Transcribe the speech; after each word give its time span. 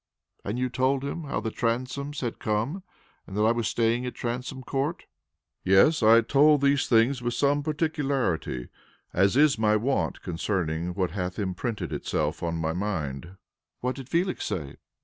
"And 0.43 0.57
you 0.57 0.67
told 0.67 1.03
him 1.03 1.25
how 1.25 1.41
the 1.41 1.51
Transomes 1.51 2.21
had 2.21 2.39
come, 2.39 2.81
and 3.27 3.37
that 3.37 3.43
I 3.43 3.51
was 3.51 3.67
staying 3.67 4.03
at 4.07 4.15
Transome 4.15 4.63
Court?" 4.63 5.05
"Yes, 5.63 6.01
I 6.01 6.21
told 6.21 6.61
these 6.61 6.87
things 6.87 7.21
with 7.21 7.35
some 7.35 7.61
particularity, 7.61 8.69
as 9.13 9.37
is 9.37 9.59
my 9.59 9.75
wont 9.75 10.23
concerning 10.23 10.95
what 10.95 11.11
hath 11.11 11.37
imprinted 11.37 11.93
itself 11.93 12.41
on 12.41 12.55
my 12.55 12.73
mind." 12.73 13.35
"What 13.81 13.95
did 13.95 14.09
Felix 14.09 14.43
say?" 14.43 14.77